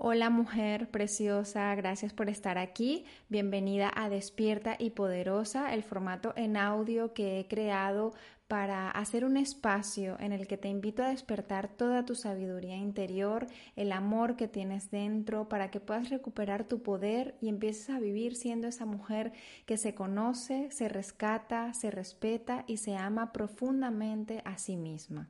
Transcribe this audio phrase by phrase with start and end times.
[0.00, 3.04] Hola mujer preciosa, gracias por estar aquí.
[3.28, 8.12] Bienvenida a Despierta y Poderosa, el formato en audio que he creado
[8.46, 13.48] para hacer un espacio en el que te invito a despertar toda tu sabiduría interior,
[13.74, 18.36] el amor que tienes dentro, para que puedas recuperar tu poder y empieces a vivir
[18.36, 19.32] siendo esa mujer
[19.66, 25.28] que se conoce, se rescata, se respeta y se ama profundamente a sí misma.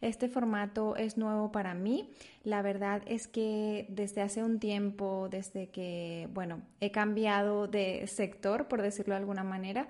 [0.00, 2.10] Este formato es nuevo para mí.
[2.42, 8.68] La verdad es que desde hace un tiempo, desde que, bueno, he cambiado de sector,
[8.68, 9.88] por decirlo de alguna manera,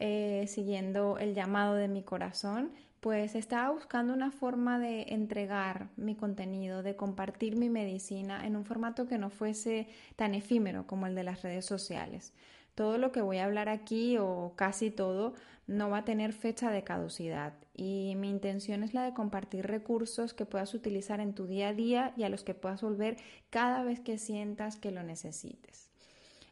[0.00, 2.72] eh, siguiendo el llamado de mi corazón,
[3.02, 8.64] pues estaba buscando una forma de entregar mi contenido, de compartir mi medicina en un
[8.64, 12.32] formato que no fuese tan efímero como el de las redes sociales.
[12.76, 15.34] Todo lo que voy a hablar aquí o casi todo
[15.66, 20.34] no va a tener fecha de caducidad y mi intención es la de compartir recursos
[20.34, 23.16] que puedas utilizar en tu día a día y a los que puedas volver
[23.50, 25.88] cada vez que sientas que lo necesites.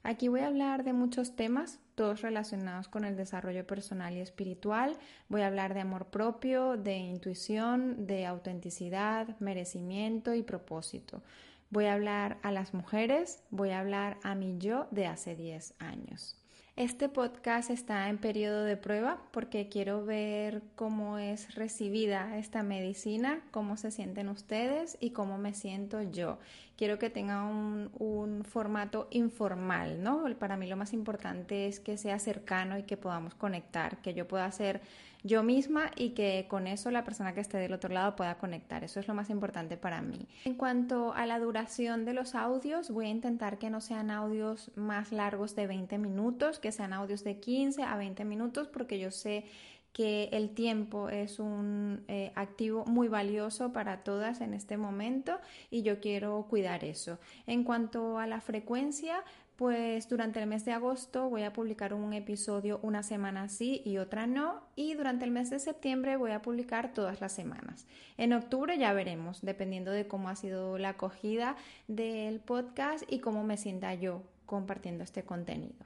[0.02, 4.96] Aquí voy a hablar de muchos temas, todos relacionados con el desarrollo personal y espiritual.
[5.28, 11.22] Voy a hablar de amor propio, de intuición, de autenticidad, merecimiento y propósito.
[11.68, 15.74] Voy a hablar a las mujeres, voy a hablar a mi yo de hace 10
[15.78, 16.39] años.
[16.80, 23.42] Este podcast está en periodo de prueba porque quiero ver cómo es recibida esta medicina,
[23.50, 26.38] cómo se sienten ustedes y cómo me siento yo.
[26.78, 30.24] Quiero que tenga un, un, formato informal, ¿no?
[30.38, 34.26] Para mí lo más importante es que sea cercano y que podamos conectar, que yo
[34.26, 34.80] pueda hacer
[35.22, 38.84] yo misma y que con eso la persona que esté del otro lado pueda conectar.
[38.84, 40.26] Eso es lo más importante para mí.
[40.44, 44.70] En cuanto a la duración de los audios, voy a intentar que no sean audios
[44.76, 49.10] más largos de 20 minutos, que sean audios de 15 a 20 minutos, porque yo
[49.10, 49.44] sé
[49.92, 55.40] que el tiempo es un eh, activo muy valioso para todas en este momento
[55.70, 57.18] y yo quiero cuidar eso.
[57.46, 59.24] En cuanto a la frecuencia,
[59.60, 63.98] pues durante el mes de agosto voy a publicar un episodio una semana sí y
[63.98, 67.86] otra no y durante el mes de septiembre voy a publicar todas las semanas.
[68.16, 71.56] En octubre ya veremos, dependiendo de cómo ha sido la acogida
[71.88, 75.84] del podcast y cómo me sienta yo compartiendo este contenido.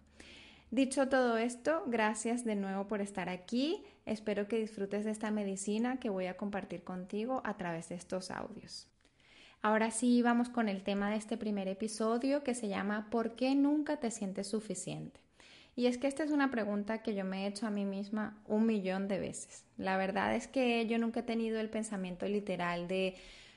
[0.70, 3.82] Dicho todo esto, gracias de nuevo por estar aquí.
[4.06, 8.30] Espero que disfrutes de esta medicina que voy a compartir contigo a través de estos
[8.30, 8.86] audios.
[9.64, 13.54] Ahora sí vamos con el tema de este primer episodio que se llama ¿Por qué
[13.54, 15.19] nunca te sientes suficiente?
[15.75, 18.36] Y es que esta es una pregunta que yo me he hecho a mí misma
[18.47, 19.64] un millón de veces.
[19.78, 23.14] La verdad es que yo nunca he tenido el pensamiento literal de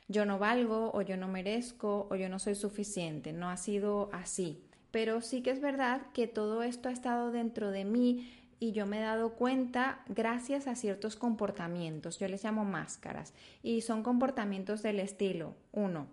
[0.08, 3.34] yo no valgo o yo no merezco o yo no soy suficiente.
[3.34, 4.64] No ha sido así.
[4.92, 8.86] Pero sí que es verdad que todo esto ha estado dentro de mí y yo
[8.86, 14.82] me he dado cuenta gracias a ciertos comportamientos, yo les llamo máscaras, y son comportamientos
[14.82, 16.08] del estilo, uno,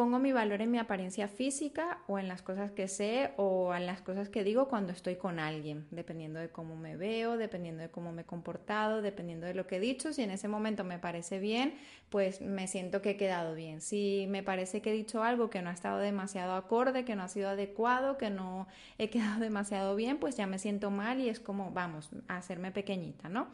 [0.00, 3.84] Pongo mi valor en mi apariencia física o en las cosas que sé o en
[3.84, 7.90] las cosas que digo cuando estoy con alguien, dependiendo de cómo me veo, dependiendo de
[7.90, 10.14] cómo me he comportado, dependiendo de lo que he dicho.
[10.14, 11.74] Si en ese momento me parece bien,
[12.08, 13.82] pues me siento que he quedado bien.
[13.82, 17.24] Si me parece que he dicho algo que no ha estado demasiado acorde, que no
[17.24, 21.28] ha sido adecuado, que no he quedado demasiado bien, pues ya me siento mal y
[21.28, 23.48] es como, vamos, a hacerme pequeñita, ¿no?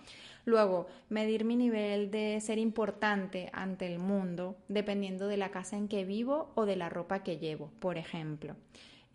[0.46, 5.88] Luego, medir mi nivel de ser importante ante el mundo, dependiendo de la casa en
[5.88, 8.54] que vivo o de la ropa que llevo, por ejemplo.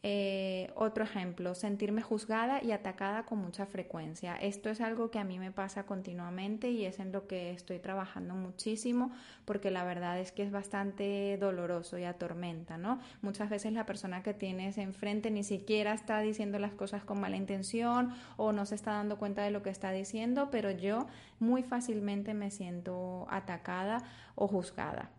[0.04, 4.36] Eh, otro ejemplo, sentirme juzgada y atacada con mucha frecuencia.
[4.36, 7.78] Esto es algo que a mí me pasa continuamente y es en lo que estoy
[7.78, 9.12] trabajando muchísimo
[9.46, 13.00] porque la verdad es que es bastante doloroso y atormenta, ¿no?
[13.22, 17.38] Muchas veces la persona que tienes enfrente ni siquiera está diciendo las cosas con mala
[17.38, 21.06] intención o no se está dando cuenta de lo que está diciendo, pero yo
[21.40, 25.12] muy fácilmente me siento atacada o juzgada.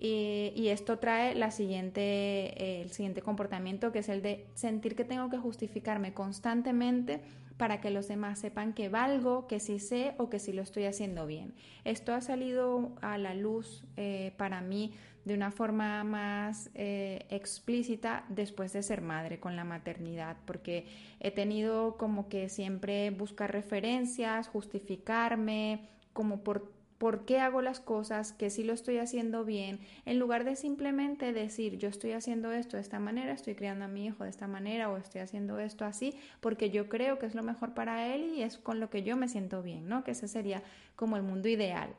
[0.00, 5.04] Y, esto trae la siguiente, eh, el siguiente comportamiento, que es el de sentir que
[5.04, 7.20] tengo que justificarme constantemente
[7.56, 10.84] para que los demás sepan que valgo, que sí sé o que sí lo estoy
[10.84, 11.52] haciendo bien.
[11.84, 14.92] Esto ha salido a la luz eh, para mí
[15.24, 20.86] de una forma más eh, explícita después de ser madre con la maternidad, porque
[21.18, 28.32] he tenido como que siempre buscar referencias, justificarme, como por por qué hago las cosas,
[28.32, 32.76] que sí lo estoy haciendo bien, en lugar de simplemente decir yo estoy haciendo esto
[32.76, 35.84] de esta manera, estoy criando a mi hijo de esta manera o estoy haciendo esto
[35.84, 39.02] así, porque yo creo que es lo mejor para él y es con lo que
[39.02, 40.04] yo me siento bien, ¿no?
[40.04, 40.62] Que ese sería
[40.96, 41.94] como el mundo ideal.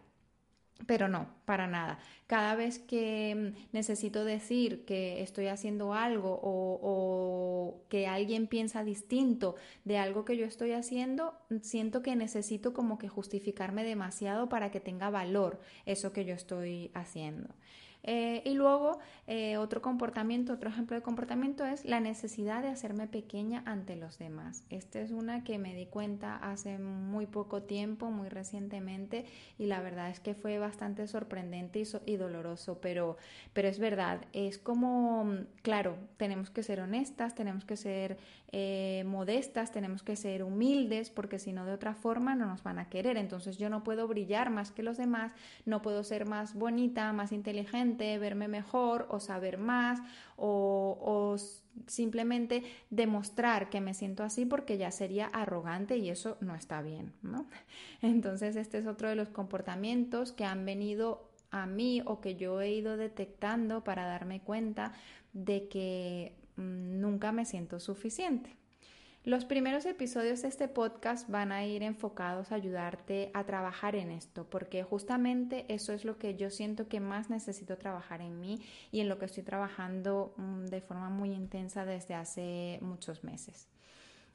[0.86, 2.00] Pero no, para nada.
[2.28, 9.56] Cada vez que mm, necesito decir que estoy haciendo algo o, que alguien piensa distinto
[9.84, 14.72] de algo que yo estoy haciendo, mm, siento que necesito como que justificarme demasiado para
[14.72, 17.50] que tenga valor eso que yo estoy haciendo.
[18.04, 23.08] Eh, y luego, eh, otro comportamiento, otro ejemplo de comportamiento es la necesidad de hacerme
[23.08, 24.64] pequeña ante los demás.
[24.70, 29.26] Esta es una que me di cuenta hace muy poco tiempo, muy recientemente,
[29.58, 33.18] y la verdad es que fue bastante sorprendente y, doloroso, pero,
[33.54, 35.32] pero es verdad, es como,
[35.62, 38.18] claro, tenemos que ser honestas, tenemos que ser
[38.52, 42.80] eh, modestas, tenemos que ser humildes, porque si no, de otra forma no nos van
[42.80, 43.18] a querer.
[43.18, 45.34] Entonces yo no puedo brillar más que los demás,
[45.66, 50.00] no puedo ser más bonita, más inteligente, verme mejor o saber más
[50.38, 51.36] o,
[51.88, 57.14] simplemente demostrar que me siento así porque ya sería arrogante y eso no está bien,
[57.22, 57.46] ¿no?
[58.02, 62.62] Entonces este es otro de los comportamientos que han venido a mí o que yo
[62.62, 64.94] he ido detectando para darme cuenta
[65.34, 68.59] de que mm, nunca me siento suficiente.
[69.30, 74.10] Los primeros episodios de este podcast van a ir enfocados a ayudarte a trabajar en
[74.10, 78.60] esto, porque justamente eso es lo que yo siento que más necesito trabajar en mí
[78.92, 83.68] y en lo que estoy trabajando mm, de forma muy intensa desde hace muchos meses.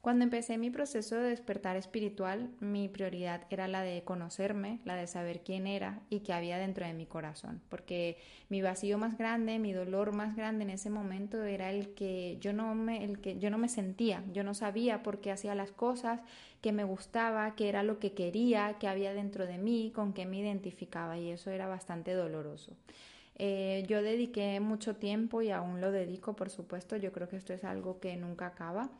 [0.04, 5.06] Cuando empecé mi proceso de despertar espiritual, mi prioridad era la de conocerme, la de
[5.06, 8.18] saber quién era y qué había dentro de mi corazón, porque
[8.50, 12.52] mi vacío más grande, mi dolor más grande en ese momento era el que yo
[12.52, 15.72] no me, el que yo no me sentía, yo no sabía por qué hacía las
[15.72, 16.20] cosas,
[16.60, 20.26] qué me gustaba, qué era lo que quería, qué había dentro de mí, con qué
[20.26, 22.76] me identificaba y eso era bastante doloroso.
[23.36, 27.52] Eh, yo dediqué mucho tiempo y aún lo dedico, por supuesto, yo creo que esto
[27.52, 28.90] es algo que nunca acaba.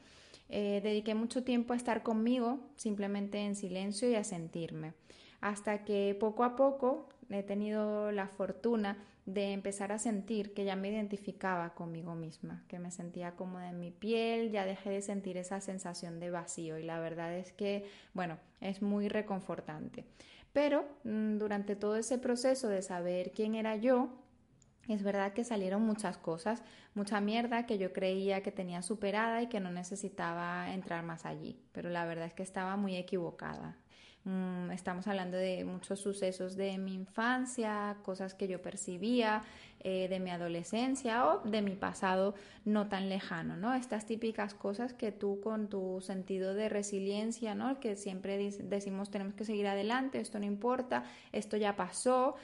[0.48, 4.92] Eh, dediqué mucho tiempo a estar conmigo, simplemente en silencio y a sentirme,
[5.40, 10.76] hasta que poco a poco he tenido la fortuna de empezar a sentir que ya
[10.76, 15.38] me identificaba conmigo misma, que me sentía cómoda en mi piel, ya dejé de sentir
[15.38, 16.78] esa sensación de vacío.
[16.78, 20.04] Y la verdad es que, bueno, es muy reconfortante.
[20.52, 24.10] Pero mm, durante todo ese proceso de saber quién era yo,
[24.88, 26.62] es verdad que salieron muchas cosas,
[26.94, 31.58] mucha mierda que yo creía que tenía superada y que no necesitaba entrar más allí,
[31.72, 33.76] pero la verdad es que estaba muy equivocada.
[34.24, 39.42] Mm, estamos hablando de muchos sucesos de mi infancia, cosas que yo percibía,
[39.80, 42.34] eh, de mi adolescencia o de mi pasado
[42.64, 43.74] no tan lejano, ¿no?
[43.74, 47.80] Estas típicas cosas que tú con tu sentido de resiliencia, ¿no?
[47.80, 52.36] Que siempre decimos tenemos que seguir adelante, esto no importa, esto ya pasó,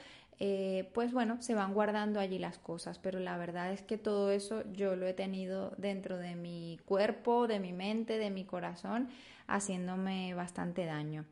[0.43, 4.31] eh, pues bueno, se van guardando allí las cosas, pero la verdad es que todo
[4.31, 9.09] eso yo lo he tenido dentro de mi cuerpo, de mi mente, de mi corazón,
[9.45, 11.25] haciéndome bastante daño.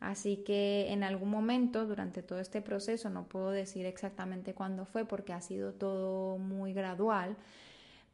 [0.00, 5.04] Así que en algún momento durante todo este proceso, no puedo decir exactamente cuándo fue
[5.04, 7.36] porque ha sido todo muy gradual,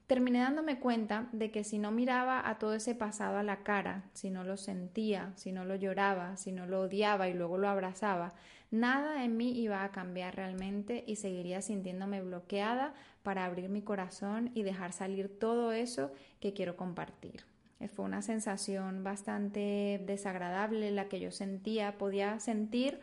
[0.09, 4.03] terminé dándome cuenta de que si no miraba a todo ese pasado a la cara,
[4.15, 7.69] si no lo sentía, si no lo lloraba, si no lo odiaba y luego lo
[7.69, 8.35] abrazaba,
[8.71, 12.95] Nada en mí iba a cambiar realmente y seguiría sintiéndome bloqueada
[13.25, 17.45] para abrir mi corazón y dejar salir todo eso que quiero compartir.
[17.89, 21.97] Fue una sensación bastante desagradable la que yo sentía.
[21.99, 23.01] Podía sentir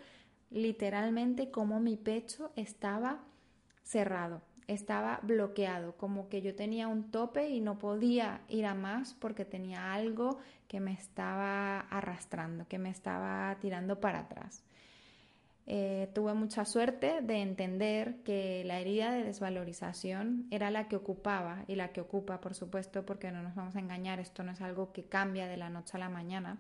[0.52, 3.24] literalmente como mi pecho estaba
[3.84, 9.16] cerrado, estaba bloqueado, como que yo tenía un tope y no podía ir a más
[9.16, 10.38] porque tenía algo
[10.68, 14.64] que me estaba arrastrando, que me estaba tirando para atrás.
[15.70, 21.66] Eh, tuve mucha suerte de entender que la herida de desvalorización era la que ocupaba
[21.68, 24.62] y la que ocupa, por supuesto, porque no nos vamos a engañar, esto no es
[24.62, 26.58] algo que cambia de la noche a la mañana,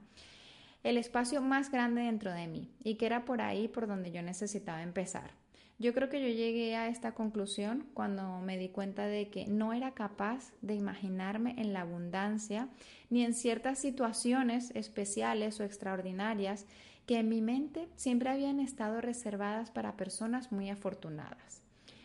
[0.83, 4.21] el espacio más grande dentro de mí y que era por ahí por donde yo
[4.21, 5.31] necesitaba empezar.
[5.79, 9.73] Yo creo que yo llegué a esta conclusión cuando me di cuenta de que no
[9.73, 12.67] era capaz de imaginarme en la abundancia
[13.09, 16.65] ni en ciertas situaciones especiales o extraordinarias
[17.07, 21.63] que en mi mente siempre habían estado reservadas para personas muy afortunadas.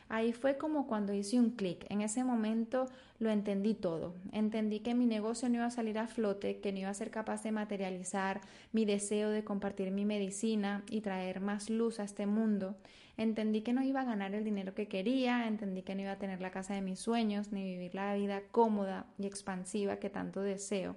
[0.09, 1.87] Ahí fue como cuando hice un clic.
[1.89, 2.87] En ese momento
[3.19, 4.15] lo entendí todo.
[4.31, 7.11] Entendí que mi negocio no iba a salir a flote, que no iba a ser
[7.11, 8.43] capaz de materializar
[8.73, 12.77] mi deseo de compartir mi medicina y traer más luz a este mundo.
[13.17, 16.19] Entendí que no iba a ganar el dinero que quería, entendí que no iba a
[16.19, 20.43] tener la casa de mis sueños, ni vivir la vida cómoda y expansiva que tanto
[20.43, 20.95] deseo.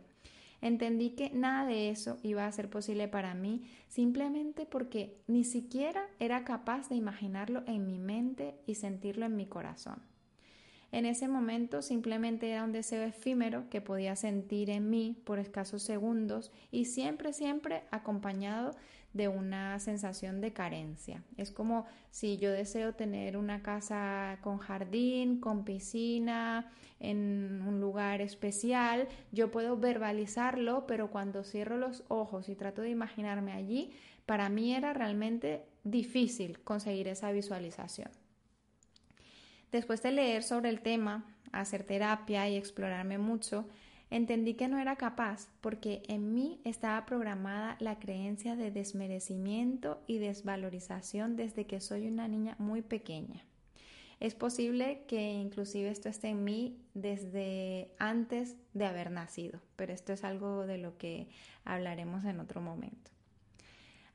[0.65, 6.07] Entendí que nada de eso iba a ser posible para mí simplemente porque ni siquiera
[6.19, 10.01] era capaz de imaginarlo en mi mente y sentirlo en mi corazón.
[10.95, 15.83] En ese momento simplemente era un deseo efímero que podía sentir en mí por escasos
[15.83, 18.71] segundos y siempre, siempre acompañado
[19.11, 21.21] de una sensación de carencia.
[21.35, 26.71] Es como si yo deseo tener una casa con jardín, con piscina,
[27.01, 32.91] en un lugar especial, yo puedo verbalizarlo, pero cuando cierro los ojos y trato de
[32.91, 33.91] imaginarme allí,
[34.25, 38.11] para mí era realmente difícil conseguir esa visualización.
[39.75, 43.67] Después de leer sobre el tema, hacer terapia y explorarme mucho,
[44.09, 50.19] entendí que no era capaz porque en mí estaba programada la creencia de desmerecimiento y
[50.19, 53.43] desvalorización desde que soy una niña muy pequeña.
[54.21, 60.13] Es posible que inclusive esto esté en mí desde antes de haber nacido, pero esto
[60.13, 61.27] es algo de lo que
[61.65, 63.11] hablaremos en otro momento.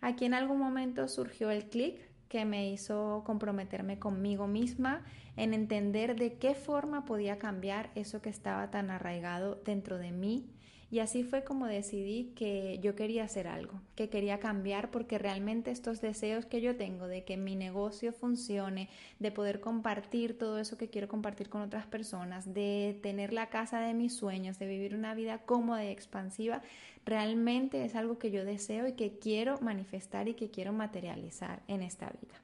[0.00, 5.05] Aquí en algún momento surgió el clic que me hizo comprometerme conmigo misma
[5.37, 10.49] en entender de qué forma podía cambiar eso que estaba tan arraigado dentro de mí
[10.90, 15.70] y así fue como decidí que yo quería hacer algo, que quería cambiar porque realmente
[15.70, 18.88] estos deseos que yo tengo de que mi negocio funcione,
[19.20, 23.80] de poder compartir todo eso que quiero compartir con otras personas, de tener la casa
[23.80, 26.61] de mis sueños, de vivir una vida cómoda y expansiva,
[27.06, 31.82] realmente es algo que yo deseo y que quiero manifestar y que quiero materializar en
[31.82, 32.35] esta vida.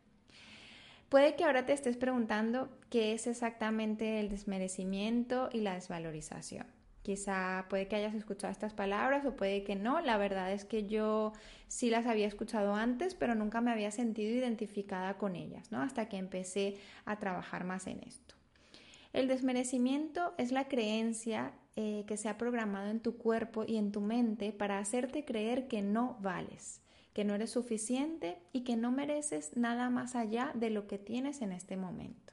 [1.08, 6.75] Puede que ahora te estés preguntando qué es exactamente el desmerecimiento y la desvalorización.
[7.06, 10.00] Quizá puede que hayas escuchado estas palabras o puede que no.
[10.00, 11.34] La verdad es que yo
[11.68, 15.80] sí las había escuchado antes, pero nunca me había sentido identificada con ellas, ¿no?
[15.80, 18.34] Hasta que empecé a trabajar más en esto.
[19.12, 23.92] El desmerecimiento es la creencia eh, que se ha programado en tu cuerpo y en
[23.92, 26.80] tu mente para hacerte creer que no vales,
[27.12, 31.40] que no eres suficiente y que no mereces nada más allá de lo que tienes
[31.40, 32.32] en este momento.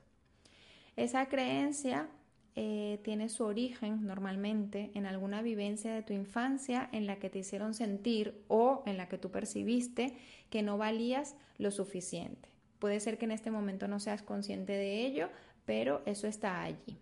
[0.96, 2.10] Esa creencia
[2.56, 7.40] eh, tiene su origen normalmente en alguna vivencia de tu infancia en la que te
[7.40, 10.16] hicieron sentir o en la que tú percibiste
[10.50, 12.50] que no valías lo suficiente.
[12.78, 15.30] Puede ser que en este momento no seas consciente de ello,
[15.66, 16.98] pero eso está allí.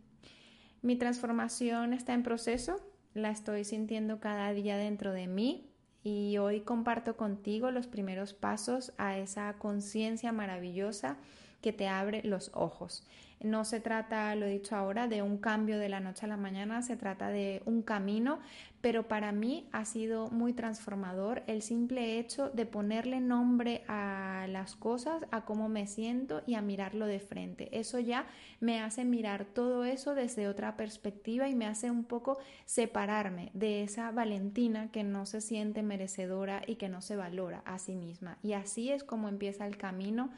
[0.82, 2.80] Mi transformación está en proceso,
[3.14, 5.70] la estoy sintiendo cada día dentro de mí
[6.04, 11.18] y hoy comparto contigo los primeros pasos a esa conciencia maravillosa
[11.62, 13.06] que te abre los ojos.
[13.44, 16.38] No se trata, lo he dicho ahora, de un cambio de la noche a la
[16.38, 18.40] mañana, se trata de un camino,
[18.82, 24.76] pero para mí ha sido muy transformador el simple hecho de ponerle nombre a las
[24.76, 27.70] cosas, a cómo me siento y a mirarlo de frente.
[27.72, 28.28] Eso ya
[28.60, 33.84] me hace mirar todo eso desde otra perspectiva y me hace un poco separarme de
[33.84, 38.38] esa Valentina que no se siente merecedora y que no se valora a sí misma.
[38.44, 40.32] Y así es como empieza el camino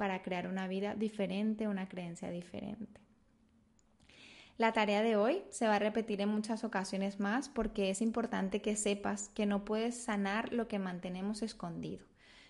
[0.00, 3.02] para crear una vida diferente, una creencia diferente.
[4.56, 8.62] La tarea de hoy se va a repetir en muchas ocasiones más porque es importante
[8.62, 12.06] que sepas que no puedes sanar lo que mantenemos escondido.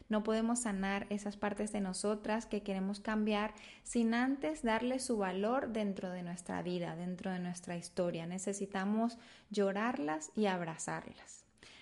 [0.09, 3.53] No podemos sanar esas partes de nosotras que queremos cambiar
[3.83, 8.27] sin antes darle su valor dentro de nuestra vida, dentro de nuestra historia.
[8.27, 9.19] Necesitamos
[9.51, 11.40] llorarlas y abrazarlas.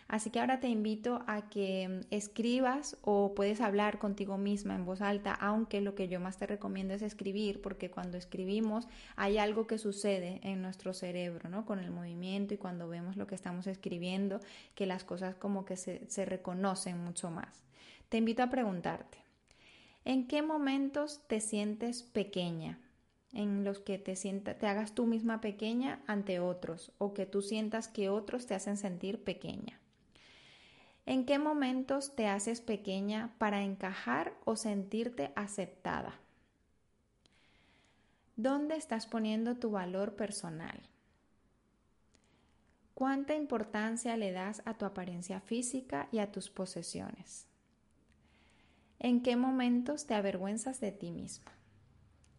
[0.09, 5.03] Así que ahora te invito a que escribas o puedes hablar contigo misma en voz
[5.03, 9.67] alta, aunque lo que yo más te recomiendo es escribir, porque cuando escribimos hay algo
[9.67, 11.67] que sucede en nuestro cerebro, ¿no?
[11.67, 14.41] Con el movimiento y cuando vemos lo que estamos escribiendo,
[14.75, 17.67] que las cosas como que se, reconocen mucho más.
[18.09, 19.19] Te invito a preguntarte,
[20.07, 22.81] ¿en qué momentos te sientes pequeña?
[23.35, 27.87] en los que te, te hagas tú misma pequeña ante otros o que tú sientas
[27.87, 29.79] que otros te hacen sentir pequeña.
[31.09, 36.21] ¿En qué momentos te haces pequeña para encajar o sentirte aceptada?
[38.37, 40.83] ¿Dónde estás poniendo tu valor personal?
[42.93, 47.47] ¿Cuánta importancia le das a tu apariencia física y a tus posesiones?
[48.99, 51.53] ¿En qué momentos te avergüenzas de ti misma?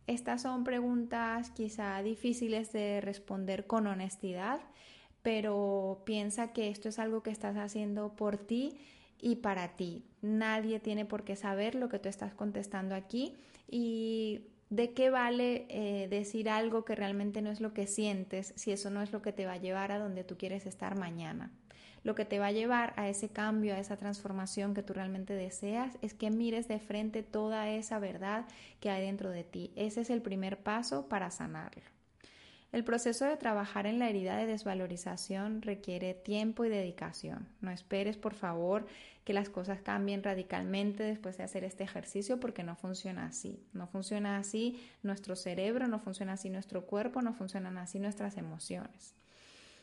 [0.05, 4.59] Estas son preguntas quizá difíciles de responder con honestidad
[5.21, 8.77] pero piensa que esto es algo que estás haciendo por ti
[9.21, 10.05] y para ti.
[10.21, 13.35] Nadie tiene por qué saber lo que tú estás contestando aquí
[13.67, 18.71] y de qué vale eh, decir algo que realmente no es lo que sientes si
[18.71, 21.51] eso no es lo que te va a llevar a donde tú quieres estar mañana.
[22.03, 25.33] Lo que te va a llevar a ese cambio, a esa transformación que tú realmente
[25.33, 28.45] deseas, es que mires de frente toda esa verdad
[28.79, 29.73] que hay dentro de ti.
[29.75, 31.98] Ese es el primer paso para sanarlo.
[32.71, 37.47] El proceso de trabajar en la herida de desvalorización requiere tiempo y dedicación.
[37.61, 38.85] No esperes, por favor,
[39.23, 43.63] que las cosas cambien radicalmente después de hacer este ejercicio porque no funciona así.
[43.73, 49.15] No funciona así nuestro cerebro, no funciona así nuestro cuerpo, no funcionan así nuestras emociones.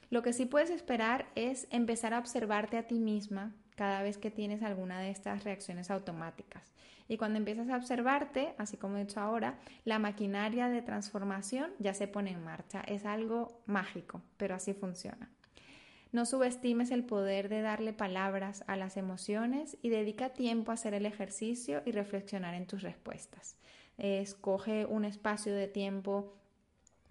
[0.09, 4.31] Lo que sí puedes esperar es empezar a observarte a ti misma cada vez que
[4.31, 6.73] tienes alguna de estas reacciones automáticas.
[7.09, 11.95] Y cuando empiezas a observarte, así como he dicho ahora, la maquinaria de transformación ya
[11.95, 12.81] se pone en marcha.
[12.81, 15.31] Es algo mágico, pero así funciona.
[16.11, 20.95] No subestimes el poder de darle palabras a las emociones y dedica tiempo a hacer
[20.95, 23.57] el ejercicio y reflexionar en tus respuestas.
[23.99, 26.35] Escoge un espacio de tiempo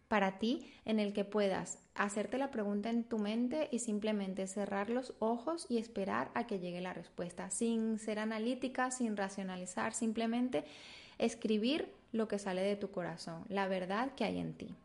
[0.08, 4.90] para ti en el que puedas hacerte la pregunta en tu mente y simplemente cerrar
[4.90, 10.66] los ojos y esperar a que llegue la respuesta, sin ser analítica, sin racionalizar, simplemente
[11.18, 14.76] escribir lo que sale de tu corazón, la verdad que hay en ti.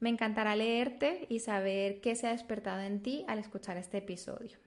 [0.00, 4.58] Me encantará leerte y saber qué se ha despertado en ti al escuchar este episodio.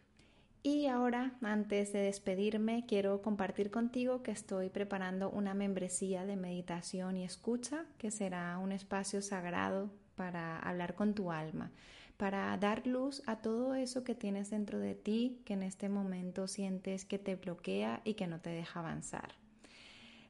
[0.64, 7.16] Y ahora, antes de despedirme, quiero compartir contigo que estoy preparando una membresía de meditación
[7.16, 9.90] y escucha, que será un espacio sagrado
[10.20, 11.72] para hablar con tu alma,
[12.18, 16.46] para dar luz a todo eso que tienes dentro de ti, que en este momento
[16.50, 19.36] sientes que te bloquea y que no te deja avanzar.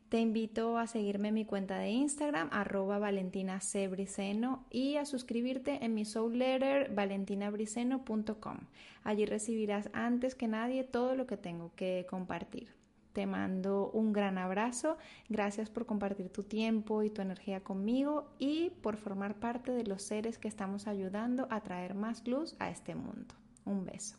[0.10, 3.60] Te invito a seguirme en mi cuenta de Instagram, arroba Valentina
[4.69, 8.58] y a suscribirte en mi soul letter valentinabriceno.com.
[9.03, 12.78] Allí recibirás antes que nadie todo lo que tengo que compartir.
[13.19, 14.97] Te mando un gran abrazo,
[15.27, 20.03] gracias por compartir tu tiempo y tu energía conmigo y por formar parte de los
[20.03, 23.35] seres que estamos ayudando a traer más luz a este mundo.
[23.65, 24.18] Un beso.